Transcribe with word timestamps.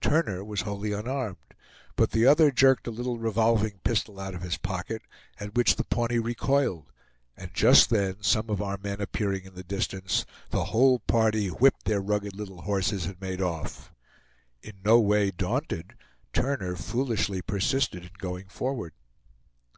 Turner 0.00 0.42
was 0.42 0.62
wholly 0.62 0.92
unarmed; 0.92 1.36
but 1.94 2.12
the 2.12 2.24
other 2.26 2.50
jerked 2.50 2.86
a 2.86 2.90
little 2.90 3.18
revolving 3.18 3.80
pistol 3.84 4.18
out 4.18 4.34
of 4.34 4.40
his 4.40 4.56
pocket, 4.56 5.02
at 5.38 5.52
which 5.54 5.76
the 5.76 5.84
Pawnee 5.84 6.18
recoiled; 6.18 6.86
and 7.36 7.52
just 7.52 7.90
then 7.90 8.22
some 8.22 8.48
of 8.48 8.62
our 8.62 8.78
men 8.78 9.02
appearing 9.02 9.44
in 9.44 9.54
the 9.56 9.62
distance, 9.62 10.24
the 10.48 10.64
whole 10.72 11.00
party 11.00 11.48
whipped 11.48 11.84
their 11.84 12.00
rugged 12.00 12.34
little 12.34 12.62
horses, 12.62 13.04
and 13.04 13.20
made 13.20 13.42
off. 13.42 13.92
In 14.62 14.76
no 14.82 14.98
way 14.98 15.30
daunted, 15.30 15.94
Turner 16.32 16.76
foolishly 16.76 17.42
persisted 17.42 18.04
in 18.04 18.10
going 18.18 18.48
forward. 18.48 18.94